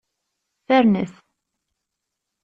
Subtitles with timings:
[0.67, 1.13] Fernet.